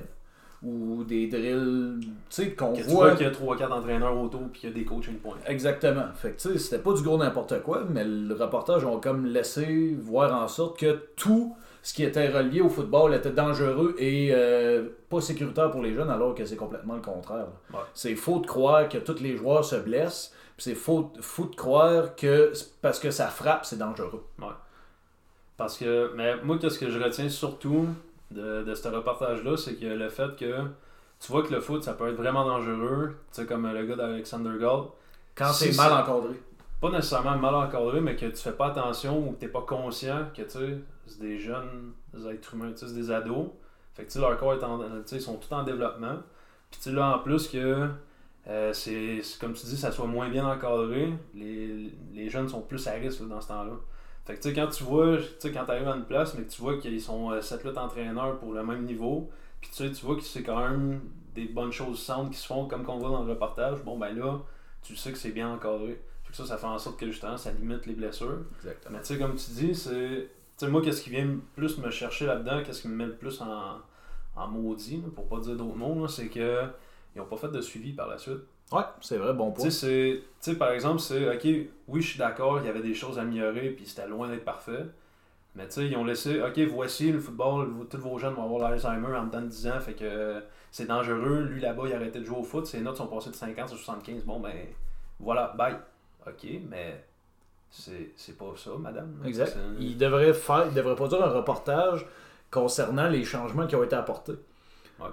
[0.65, 3.09] Ou des drills, tu sais, qu'on tu voit.
[3.09, 5.37] vois qu'il y a 3-4 entraîneurs autour puis qu'il y a des coaching points.
[5.47, 6.07] Exactement.
[6.15, 9.27] Fait que tu sais, c'était pas du gros n'importe quoi, mais le reportage ont comme
[9.27, 14.31] laissé voir en sorte que tout ce qui était relié au football était dangereux et
[14.33, 17.49] euh, pas sécuritaire pour les jeunes, alors que c'est complètement le contraire.
[17.71, 17.81] Ouais.
[17.93, 21.55] C'est faux de croire que tous les joueurs se blessent, puis c'est faux, faux de
[21.55, 24.25] croire que parce que ça frappe, c'est dangereux.
[25.59, 27.87] Parce que, mais moi, qu'est-ce que je retiens surtout
[28.31, 30.65] de, de ce reportage-là, c'est que le fait que
[31.21, 33.97] tu vois que le foot, ça peut être vraiment dangereux, tu sais, comme le gars
[33.97, 34.85] d'Alexander Gall,
[35.35, 36.35] Quand Si c'est mal encadré.
[36.81, 40.27] pas nécessairement mal encadré, mais que tu fais pas attention ou que t'es pas conscient
[40.37, 41.93] que, tu sais, c'est des jeunes
[42.31, 43.49] êtres humains, tu sais, c'est des ados.
[43.95, 44.81] Fait que, tu sais, leur corps est en,
[45.13, 46.17] ils sont tout en développement.
[46.71, 47.89] Puis, tu sais, là, en plus que,
[48.49, 52.61] euh, c'est, c'est comme tu dis, ça soit moins bien encadré, les, les jeunes sont
[52.61, 53.73] plus à risque là, dans ce temps-là.
[54.25, 56.45] Fait que, tu sais, quand tu vois, tu sais, quand t'arrives à une place, mais
[56.45, 60.07] que tu vois qu'ils sont 7-8 entraîneurs pour le même niveau, puis tu sais, tu
[60.07, 61.03] vois que c'est quand même
[61.35, 64.15] des bonnes choses centres qui se font, comme qu'on voit dans le reportage, bon, ben
[64.17, 64.41] là,
[64.83, 66.01] tu sais que c'est bien encadré.
[66.23, 68.39] Fait que ça, ça fait en sorte que justement, ça limite les blessures.
[68.57, 68.97] Exactement.
[68.97, 70.29] Mais tu sais, comme tu dis, c'est.
[70.57, 73.17] Tu sais, moi, qu'est-ce qui vient plus me chercher là-dedans, qu'est-ce qui me met le
[73.17, 73.81] plus en,
[74.37, 76.65] en maudit, pour pas dire d'autres mots, c'est que
[77.15, 78.41] ils ont pas fait de suivi par la suite.
[78.73, 79.65] Ouais, c'est vrai, bon point.
[80.19, 83.19] tu sais, par exemple, c'est OK, oui, je suis d'accord, il y avait des choses
[83.19, 84.85] à améliorer, puis c'était loin d'être parfait.
[85.55, 88.43] Mais tu sais, ils ont laissé, OK, voici le football, vous- tous vos jeunes vont
[88.45, 90.41] avoir l'Alzheimer en dedans de 10 ans, fait que euh,
[90.73, 91.43] c'est dangereux.
[91.43, 93.65] Lui là-bas, il a arrêté de jouer au foot, ses notes sont passées de 50
[93.65, 94.25] à 75.
[94.25, 94.53] Bon, ben,
[95.21, 95.77] voilà, bye.
[96.27, 97.05] OK, mais
[97.71, 99.15] c'est pas ça, madame.
[99.25, 99.57] Exact.
[99.79, 102.05] Il devrait faire, il devrait produire un reportage
[102.51, 104.35] concernant les changements qui ont été apportés.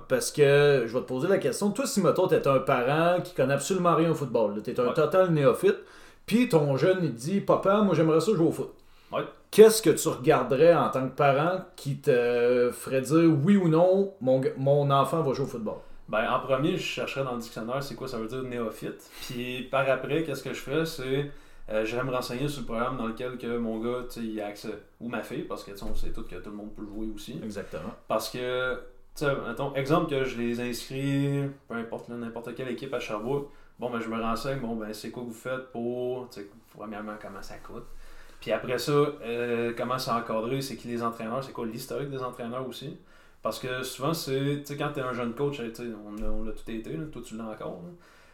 [0.08, 1.72] Parce que je vais te poser la question.
[1.72, 4.88] Toi, si mettons, t'es un parent qui connaît absolument rien au football, tu es un
[4.88, 4.94] Ouais.
[4.94, 5.78] total néophyte,
[6.26, 8.74] puis ton jeune il dit Papa, moi j'aimerais ça jouer au foot.
[9.12, 9.24] Ouais.
[9.52, 14.14] Qu'est-ce que tu regarderais en tant que parent qui te ferait dire oui ou non,
[14.22, 15.76] mon, mon enfant va jouer au football?
[16.08, 19.10] Ben, en premier, je chercherais dans le dictionnaire c'est quoi ça veut dire néophyte.
[19.28, 20.86] Puis par après, qu'est-ce que je ferais?
[20.86, 21.32] C'est.
[21.70, 24.74] Euh, J'irais me renseigner sur le programme dans lequel que mon gars il a accès.
[25.00, 26.84] Ou ma fille, parce que tu sais, on sait tout que tout le monde peut
[26.86, 27.40] jouer aussi.
[27.44, 27.94] Exactement.
[28.10, 28.78] Parce que,
[29.16, 29.32] tu sais,
[29.76, 34.10] exemple que je les inscris, peu importe, n'importe quelle équipe à Sherbrooke, bon, ben, je
[34.10, 37.58] me renseigne, bon, ben, c'est quoi que vous faites pour, tu sais, premièrement, comment ça
[37.58, 37.86] coûte.
[38.40, 42.24] Puis après ça, euh, comment c'est encadré, c'est qui les entraîneurs, c'est quoi l'historique des
[42.24, 42.98] entraîneurs aussi.
[43.42, 46.70] Parce que souvent, c'est, tu sais, quand t'es un jeune coach, on, on l'a tout
[46.70, 47.82] été, là, toi tu l'as encore.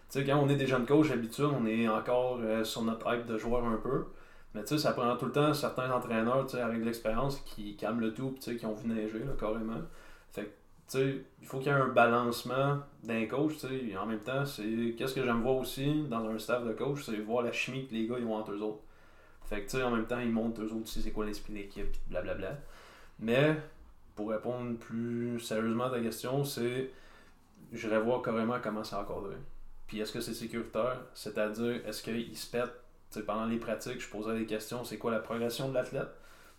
[0.10, 3.14] Tu sais, quand on est des jeunes coachs habituels, on est encore euh, sur notre
[3.14, 4.06] hype de joueur un peu.
[4.54, 7.38] Mais tu sais, ça prend tout le temps certains entraîneurs, tu sais, avec de l'expérience,
[7.46, 9.82] qui calment le tout, tu sais, qui ont vu neiger, là, carrément.
[10.32, 10.50] Fait que,
[10.96, 13.86] il faut qu'il y ait un balancement d'un coach, tu sais.
[13.90, 17.04] et En même temps, c'est qu'est-ce que j'aime voir aussi dans un staff de coach,
[17.04, 18.82] c'est voir la chimie que les gars ils ont entre eux autres.
[19.46, 22.58] Fait que, en même temps, ils montrent eux autres c'est quoi l'esprit d'équipe, blablabla.
[23.20, 23.56] Mais,
[24.16, 26.92] pour répondre plus sérieusement à ta question, c'est
[27.72, 29.36] j'irais voir carrément comment c'est encadré.
[29.88, 31.02] Puis est-ce que c'est sécuritaire?
[31.14, 32.72] C'est-à-dire, est-ce qu'il se pète
[33.12, 36.10] Tu sais, pendant les pratiques, je poserais des questions, c'est quoi la progression de l'athlète?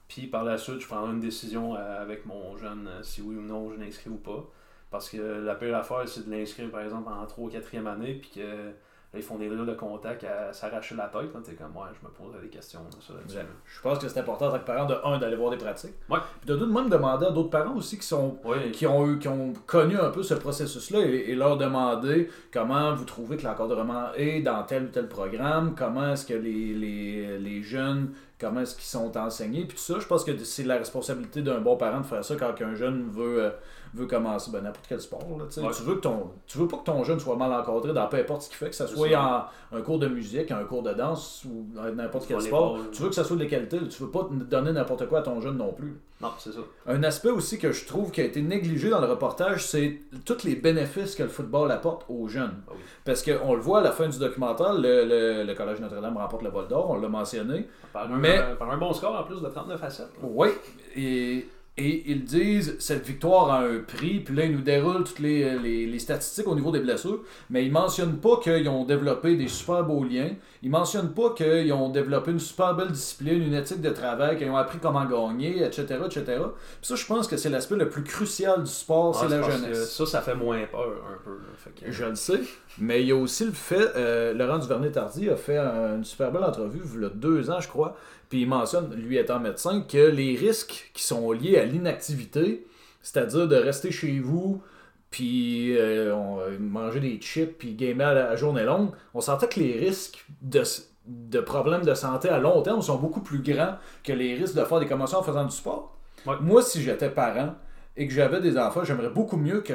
[0.08, 3.36] Puis par la suite, je prendrai une décision euh, avec mon jeune, euh, si oui
[3.36, 4.46] ou non je l'inscris ou pas.
[4.90, 8.20] Parce que la pire affaire, c'est de l'inscrire par exemple en 3 ou 4e année,
[8.34, 8.72] que
[9.12, 11.32] là, ils font des drills de contact à s'arracher la tête.
[11.34, 13.14] Là, t'es comme, ouais, je me poserais des questions là.
[13.24, 13.46] Exact.
[13.64, 15.94] Je pense que c'est important en tant que parent de un d'aller voir des pratiques.
[16.10, 16.18] Ouais.
[16.40, 18.38] Puis de deux de même demander à d'autres parents aussi qui sont
[18.72, 22.94] qui ont, eu, qui ont connu un peu ce processus-là et, et leur demander comment
[22.94, 27.38] vous trouvez que l'encadrement est dans tel ou tel programme, comment est-ce que les, les,
[27.38, 29.98] les jeunes comment est-ce qu'ils sont enseignés, puis tout ça.
[29.98, 33.08] Je pense que c'est la responsabilité d'un bon parent de faire ça quand un jeune
[33.10, 33.50] veut, euh,
[33.94, 35.20] veut commencer ben, n'importe quel sport.
[35.38, 35.60] Là, tu sais.
[35.60, 35.72] Ouais.
[35.74, 38.16] tu, veux que ton, tu veux pas que ton jeune soit mal encadré dans peu
[38.18, 39.44] importe ce qu'il fait, que ce soit en
[39.76, 42.78] un cours de musique, un cours de danse ou n'importe quel sport.
[42.92, 45.40] Tu veux que ça soit de qualité, tu veux pas donner n'importe quoi à ton
[45.40, 45.96] jeune non plus.
[46.20, 46.58] Non, c'est ça.
[46.88, 50.42] Un aspect aussi que je trouve qui a été négligé dans le reportage, c'est tous
[50.42, 52.56] les bénéfices que le football apporte aux jeunes.
[52.66, 52.80] Ah oui.
[53.04, 56.42] Parce qu'on le voit à la fin du documentaire, le, le- le Collège Notre-Dame remporte
[56.42, 57.68] le bol d'or, on l'a mentionné.
[57.92, 60.06] Par un, Mais- par un bon score en plus de 39 à 7.
[60.06, 60.12] là.
[60.28, 60.48] Oui,
[60.96, 61.46] et,
[61.78, 65.58] et ils disent cette victoire a un prix, puis là ils nous déroulent toutes les,
[65.58, 69.48] les- les statistiques au niveau des blessures, mais ils mentionnent pas qu'ils ont développé des
[69.48, 70.30] super beaux liens,
[70.62, 74.50] ils mentionnent pas qu'ils ont développé une super belle discipline, une éthique de travail, qu'ils
[74.50, 75.86] ont appris comment gagner, etc.
[76.04, 76.24] etc.
[76.26, 76.42] Puis
[76.82, 79.90] ça, je pense que c'est l'aspect le plus crucial du sport, c'est la jeunesse.
[79.96, 81.30] Ça, ça fait moins peur un peu.
[81.30, 81.36] là.
[81.56, 82.40] Fait que- Je le sais,
[82.78, 86.32] mais il y a aussi le fait, euh, Laurent Duvernay-Tardy a fait un- une super
[86.32, 87.96] belle entrevue, il y a deux ans, je crois,
[88.28, 92.66] puis il mentionne, lui étant médecin, que les risques qui sont liés à l'inactivité,
[93.02, 94.62] c'est-à-dire de rester chez vous,
[95.10, 99.60] puis euh, euh, manger des chips, puis gamer à la journée longue, on sentait que
[99.60, 100.62] les risques de,
[101.06, 104.64] de problèmes de santé à long terme sont beaucoup plus grands que les risques de
[104.64, 105.96] faire des commotions en faisant du sport.
[106.26, 106.34] Ouais.
[106.40, 107.54] Moi, si j'étais parent,
[107.98, 109.74] et que j'avais des enfants, j'aimerais beaucoup mieux que,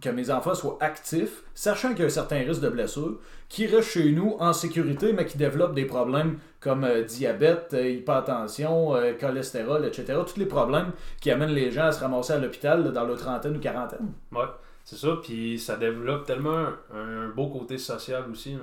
[0.00, 3.66] que mes enfants soient actifs, sachant qu'il y a un certain risque de blessure, qui
[3.66, 8.94] restent chez nous en sécurité, mais qui développent des problèmes comme euh, diabète, euh, hypertension,
[8.94, 10.20] euh, cholestérol, etc.
[10.24, 13.56] Tous les problèmes qui amènent les gens à se ramasser à l'hôpital dans leur trentaine
[13.56, 14.12] ou quarantaine.
[14.30, 14.46] Ouais,
[14.84, 15.18] c'est ça.
[15.20, 18.52] Puis ça développe tellement un, un beau côté social aussi.
[18.52, 18.60] là.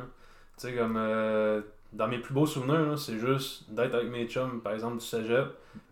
[0.57, 0.97] Tu sais, comme
[1.93, 5.47] dans mes plus beaux souvenirs, c'est juste d'être avec mes chums, par exemple, du cégep.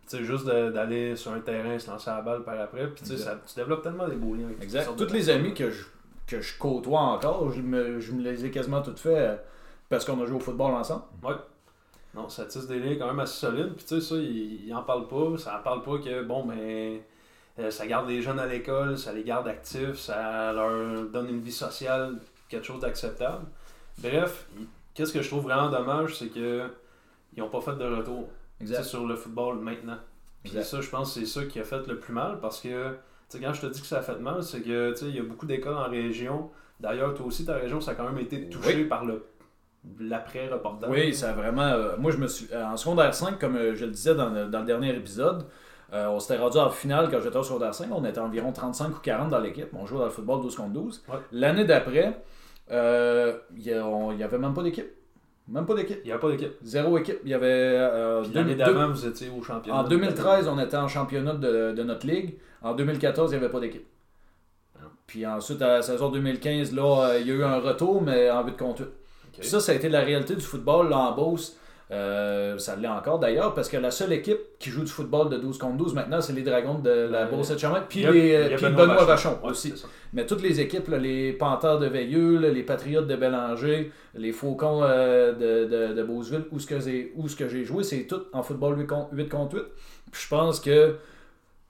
[0.05, 2.87] Sais, juste d'aller sur un terrain, se lancer la balle par après.
[2.87, 3.29] Puis tu sais, Exact.
[3.31, 4.89] ça- tu développes tellement des beaux liens avec Exact.
[4.97, 5.85] Toutes les amis que je,
[6.25, 9.35] que je côtoie encore, je me, je me les ai quasiment toutes fait euh,
[9.87, 11.03] parce qu'on a joué au football ensemble.
[11.23, 11.35] Ouais.
[12.15, 13.73] Non, ça tisse des liens quand même assez solides.
[13.75, 15.37] Puis tu sais, ça, ils il en parlent pas.
[15.37, 17.01] Ça en parle pas que, bon, ben,
[17.59, 21.41] euh, ça garde les jeunes à l'école, ça les garde actifs, ça leur donne une
[21.41, 23.45] vie sociale, quelque chose d'acceptable.
[23.99, 24.47] Bref,
[24.99, 26.63] qu'est-ce que je trouve vraiment dommage, c'est que
[27.35, 28.27] ils ont pas fait de retour
[28.83, 29.97] sur le football maintenant.
[30.43, 30.63] Puis Exact.
[30.65, 32.97] ça, je pense que c'est ça qui a fait le plus mal parce que, tu
[33.29, 35.23] sais, quand je te dis que ça a fait mal, c'est que, il y a
[35.23, 36.49] beaucoup d'écoles en région.
[36.81, 39.23] D'ailleurs, toi aussi, ta région, ça a quand même été touché par le
[39.99, 40.89] l'après-reportage.
[40.89, 41.61] Oui, ça a vraiment.
[41.63, 42.47] euh, moi, je me suis.
[42.51, 45.45] euh, en secondaire 5, comme euh, je le disais dans le, dans le dernier épisode,
[45.91, 47.87] on s'était rendu en finale quand j'étais au secondaire 5.
[47.91, 49.69] On était environ 35 ou 40 dans l'équipe.
[49.73, 51.03] On jouait dans le football 12 contre 12.
[51.07, 51.15] Ouais.
[51.31, 52.21] L'année d'après,
[52.69, 54.87] il n'y avait même pas d'équipe.
[55.47, 55.99] Même pas d'équipe.
[56.03, 56.53] Il n'y a pas d'équipe.
[56.63, 57.19] Zéro équipe.
[57.23, 57.47] Il y avait.
[57.49, 59.79] euh, L'année d'avant, vous étiez au championnat.
[59.79, 62.37] en 2013, on était en championnat de, de notre ligue.
[62.61, 63.85] En 2014, il n'y avait pas d'équipe.
[64.77, 64.83] Ah.
[65.07, 68.29] Puis ensuite, à la saison 2015, là, euh, il y a eu un retour, mais
[68.29, 68.83] en vue de compte.
[69.39, 71.57] Puis ça, ça a été la réalité du football là, en Beauce.
[71.91, 75.37] Euh, ça l'est encore d'ailleurs, parce que la seule équipe qui joue du football de
[75.37, 78.55] 12 contre 12 maintenant, c'est les Dragons de la Euh, Beauce et Chamonix, puis, les,
[78.55, 79.73] puis Benoît, Vachon, aussi.
[80.13, 84.31] Mais toutes les équipes, là, les Panthères de Veilleux, là, les Patriotes de Bélanger, les
[84.31, 88.77] Faucons euh, de, de, de Beauceville, où ce que j'ai joué, c'est tout en football
[88.77, 89.29] 8 contre 8.
[89.29, 89.63] contre 8.
[90.11, 90.95] Puis je pense que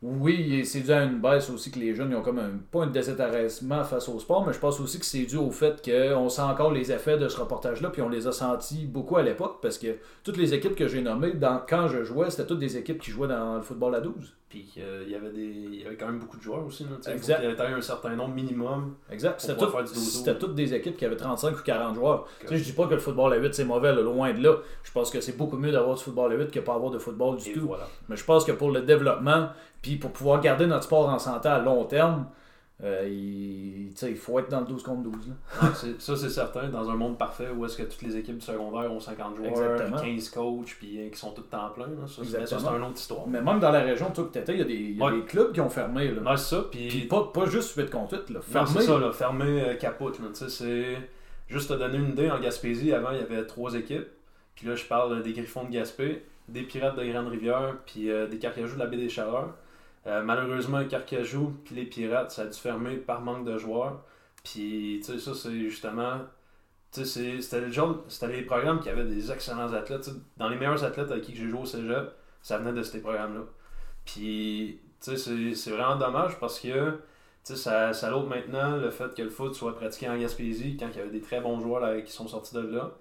[0.02, 2.84] oui, c'est dû à une baisse aussi que les jeunes ils ont comme un, pas
[2.84, 6.30] un désintéressement face au sport, mais je pense aussi que c'est dû au fait qu'on
[6.30, 9.58] sent encore les effets de ce reportage-là, puis on les a sentis beaucoup à l'époque,
[9.62, 12.78] parce que toutes les équipes que j'ai nommées, dans, quand je jouais, c'était toutes des
[12.78, 14.36] équipes qui jouaient dans le football à 12.
[14.48, 16.84] Puis euh, il y avait des il y avait quand même beaucoup de joueurs aussi.
[16.84, 16.90] Là.
[17.14, 17.42] Exact.
[17.44, 18.96] Il y ait un certain nombre minimum.
[19.12, 19.40] Exact.
[19.40, 22.26] C'était tout- toutes des équipes qui avaient 35 ou 40 joueurs.
[22.48, 24.56] Sais, je dis pas que le football à 8 c'est mauvais, là, loin de là.
[24.82, 26.98] Je pense que c'est beaucoup mieux d'avoir du football à 8 que pas avoir de
[26.98, 27.68] football du Et tout.
[27.68, 27.88] voilà.
[28.08, 29.50] Mais je pense que pour le développement,
[29.82, 32.26] puis pour pouvoir garder notre sport en santé à long terme,
[32.82, 35.28] euh, il, il faut être dans le 12 contre 12.
[35.28, 35.34] là.
[35.64, 36.70] Non, c'est- ça, c'est certain.
[36.70, 39.50] Dans un monde parfait où est-ce que toutes les équipes du secondaire ont 50 joueurs,
[39.50, 39.98] Exactement.
[39.98, 41.88] 15 coachs, puis euh, qui sont tous temps plein.
[41.88, 42.08] Là.
[42.08, 43.28] Ça, c'est- une autre histoire.
[43.28, 45.06] Mais même dans la région, toi que t'étais, il y a, des, il y a
[45.06, 45.12] Ouais.
[45.12, 46.10] des clubs qui ont fermé.
[46.12, 46.38] Là.
[46.38, 46.64] Ça.
[46.72, 48.40] Puis, pas, pas juste 8 contre 8, là.
[48.42, 48.70] Fermé.
[48.74, 50.18] c'est ça, là, fermé euh, capote.
[50.34, 50.98] C'est
[51.50, 52.32] juste te donner une idée.
[52.32, 54.08] En Gaspésie, avant, il y avait trois équipes.
[54.56, 58.38] Puis là, je parle des Griffons de Gaspé, des Pirates de Grande-Rivière, puis euh, des
[58.40, 59.54] Carcajou de la baie des Chaleurs.
[60.08, 64.04] Euh, malheureusement, Carcajou puis les Pirates, ça a dû fermer par manque de joueurs.
[64.44, 66.20] Puis, tu sais, ça, c'est justement.
[66.92, 70.10] Tu sais, c'était le les programmes qui avaient des excellents athlètes.
[70.38, 73.42] Dans les meilleurs athlètes avec qui j'ai joué au cégep, ça venait de ces programmes-là.
[74.06, 76.92] Puis, tu sais, c'est- vraiment dommage parce que.
[77.46, 80.78] Tu sais, ça, ça l'autre maintenant le fait que le foot soit pratiqué en Gaspésie
[80.78, 82.92] quand il y avait des très bons joueurs là, qui sont sortis de là.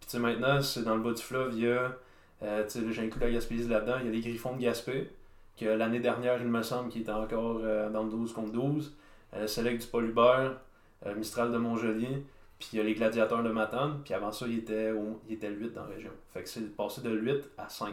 [0.00, 1.96] Puis tu sais, maintenant, c'est dans le bas du fleuve, il y a,
[2.42, 5.10] euh, tu sais, j'ai inclus la Gaspésie là-dedans, il y a les Griffons de Gaspé,
[5.56, 8.96] que l'année dernière, il me semble, qui était encore euh, dans le 12 contre 12.
[9.34, 10.56] Euh, Select du Paul Hubert,
[11.04, 12.24] euh, Mistral de Montjolier,
[12.58, 15.34] puis il y a les Gladiateurs de Matane, puis avant ça, il était, au, il
[15.34, 16.12] était le 8 dans la région.
[16.32, 17.92] Fait que c'est passé de 8 à 5.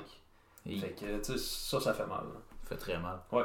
[0.65, 2.23] Fait que, ça, ça fait mal.
[2.23, 2.39] là.
[2.63, 3.19] Ça fait très mal.
[3.31, 3.43] Ouais.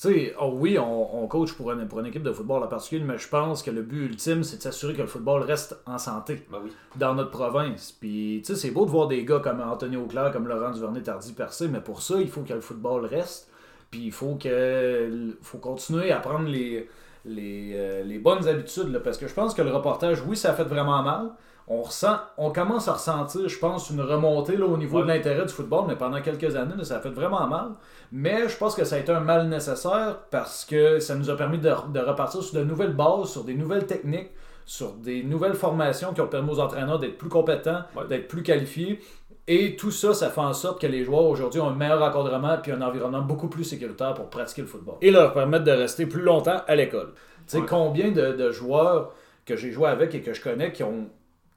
[0.00, 3.02] Sais, oh oui, on, on coach pour une, pour une équipe de football en particulier,
[3.02, 5.98] mais je pense que le but ultime, c'est de s'assurer que le football reste en
[5.98, 6.70] santé Ben oui.
[6.94, 7.90] dans notre province.
[7.90, 11.32] Puis, tu sais, c'est beau de voir des gars comme Anthony Auclair, comme Laurent Duvernay-Tardy
[11.32, 13.50] percer, mais pour ça, il faut que le football reste.
[13.90, 16.88] Puis, il faut que faut continuer à prendre les,
[17.24, 18.92] les, euh, les bonnes habitudes.
[18.92, 21.30] là, parce que je pense que le reportage, oui, ça a fait vraiment mal.
[21.70, 25.02] On, ressent, on commence à ressentir, je pense, une remontée là, au niveau Ouais.
[25.04, 27.72] de l'intérêt du football, mais pendant quelques années, là, ça a fait vraiment mal.
[28.10, 31.36] Mais je pense que ça a été un mal nécessaire parce que ça nous a
[31.36, 34.30] permis de, de repartir sur de nouvelles bases, sur des nouvelles techniques,
[34.64, 38.06] sur des nouvelles formations qui ont permis aux entraîneurs d'être plus compétents, Ouais.
[38.08, 39.00] d'être plus qualifiés.
[39.46, 42.56] Et tout ça, ça fait en sorte que les joueurs aujourd'hui ont un meilleur encadrement
[42.62, 44.96] puis un environnement beaucoup plus sécuritaire pour pratiquer le football.
[45.00, 47.12] Et leur permettre de rester plus longtemps à l'école.
[47.14, 47.66] Tu sais, Ouais.
[47.68, 49.12] combien de, de joueurs
[49.46, 51.08] que j'ai joué avec et que je connais qui ont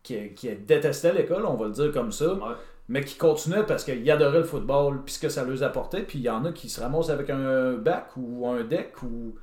[0.03, 2.55] qui, qui détestaient l'école, on va le dire comme ça, Ouais.
[2.89, 6.01] mais qui continuaient parce qu'ils adoraient le football puis ce que ça leur apportait.
[6.03, 9.35] Puis il y en a qui se ramassent avec un bac ou un deck ou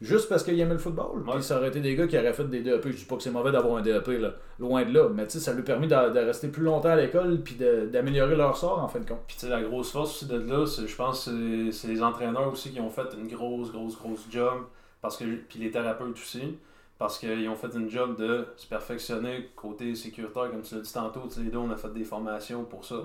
[0.00, 1.22] juste parce qu'ils aimaient le football.
[1.24, 2.88] Puis ça aurait été des gars qui auraient fait des DEP.
[2.88, 5.52] Je dis pas que c'est mauvais d'avoir un DEP, là, loin de là, mais ça
[5.52, 8.88] lui a permis de, de rester plus longtemps à l'école puis d'améliorer leur sort en
[8.88, 9.20] fin de compte.
[9.26, 12.02] Puis, tu sais, la grosse force aussi de là, je pense que c'est- c'est les
[12.02, 14.64] entraîneurs aussi qui ont fait une grosse, grosse, grosse job.
[15.02, 16.58] Parce que, puis les thérapeutes aussi.
[16.98, 20.92] Parce qu'ils ont fait une job de se perfectionner côté sécuritaire, comme tu l'as dit
[20.92, 21.28] tantôt.
[21.38, 22.96] Les deux, on a fait des formations pour ça.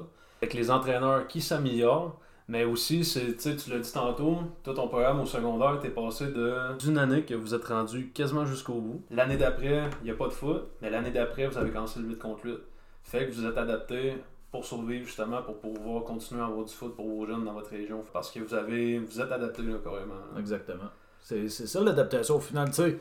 [0.42, 2.18] Avec les entraîneurs qui s'améliorent.
[2.48, 6.76] Mais aussi, c'est, tu l'as dit tantôt, toi, ton programme au secondaire, t'es passé de
[6.80, 9.04] d'une année que vous êtes rendu quasiment jusqu'au bout.
[9.10, 12.08] L'année d'après, il n'y a pas de foot, mais l'année d'après, vous avez commencé le
[12.08, 12.58] 8 contre 8.
[13.04, 14.16] Fait que vous êtes adapté
[14.52, 17.70] pour survivre justement, pour pouvoir continuer à avoir du foot pour vos jeunes dans votre
[17.70, 18.04] région.
[18.12, 20.16] Parce que vous avez vous êtes adapté là, carrément.
[20.34, 20.40] là.
[20.40, 20.90] Exactement.
[21.22, 22.68] C'est c'est ça l'adaptation au final.
[22.70, 23.00] Tu sais,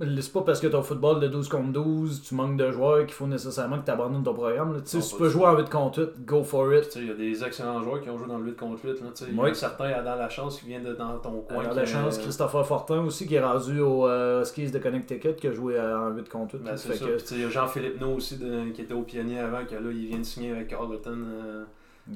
[0.00, 3.14] c'est- pas parce que ton football de 12 contre 12, tu manques de joueurs qu'il
[3.14, 4.74] faut nécessairement que tu abandonnes ton programme.
[4.74, 4.80] là.
[4.80, 6.94] Tu sais, pas peux jouer en 8 contre 8, go for it.
[6.96, 9.00] Il y a des excellents joueurs qui ont joué dans le 8 contre 8.
[9.00, 9.06] Là,
[9.42, 9.50] Oui.
[9.50, 11.58] a certains dans la chance qui viennent de dans ton coin.
[11.60, 14.78] Alors, qui, la chance, euh, Christopher Fortin aussi, qui est rendu au euh, Skis de
[14.78, 16.64] Connecticut, qui a joué euh, en 8 contre 8.
[16.64, 17.04] ben, c'est ça.
[17.06, 19.90] que- il y a Jean-Philippe No aussi de- qui était au pionnier avant, que là,
[19.90, 21.64] il vient de signer avec Carleton euh,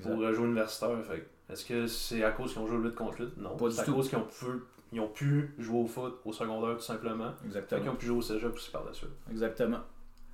[0.03, 0.91] pour jouer universitaire.
[1.09, 3.57] Fait est-ce que c'est à cause qu'ils ont joué 8 contre 8 Non.
[3.57, 3.95] Pas du C'est à tout.
[3.95, 4.47] cause qu'ils ont pu,
[4.93, 7.31] ils ont pu jouer au foot au secondaire tout simplement.
[7.33, 7.93] Fait qu'ils Exactement.
[7.93, 9.11] ont pu jouer au cégep aussi par la suite.
[9.31, 9.81] Exactement.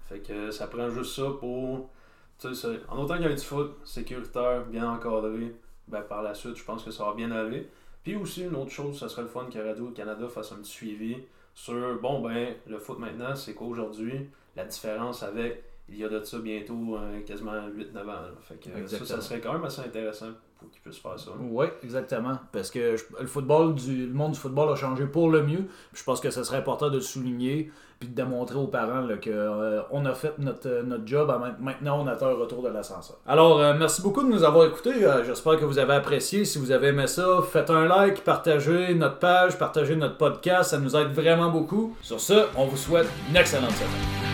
[0.09, 1.91] Fait que ça prend juste ça pour.
[2.39, 5.55] Tu sais, en autant qu'il y ait du foot sécuritaire, bien encadré,
[5.89, 7.69] ben par la suite, je pense que ça va bien aller.
[8.05, 11.17] Puis aussi, une autre chose, ça serait le fun que Radio-Canada fasse un petit suivi
[11.55, 16.09] sur, bon, ben, le foot maintenant, c'est quoi aujourd'hui La différence avec, il y a
[16.09, 18.07] de ça bientôt euh, quasiment 8-9 ans.
[18.07, 18.31] là.
[18.43, 20.27] Fait que ça, serait quand même assez intéressant
[20.59, 21.31] pour qu'ils puissent faire ça.
[21.41, 22.39] Oui, exactement.
[22.53, 25.65] Parce que je- le football, du, le monde du football a changé pour le mieux.
[25.93, 27.71] Puis je pense que ce serait important de le souligner
[28.01, 31.33] puis de démontrer aux parents que euh, on a fait notre, euh, notre job.
[31.59, 33.17] Maintenant, on attend un retour de l'ascenseur.
[33.27, 35.05] Alors, euh, merci beaucoup de nous avoir écoutés.
[35.05, 36.45] Euh, J'espère que vous avez apprécié.
[36.45, 40.71] Si vous avez aimé ça, faites un like, partagez notre page, partagez notre podcast.
[40.71, 41.97] Ça nous aide vraiment beaucoup.
[42.03, 44.28] Sur ce, on vous souhaite une excellente semaine.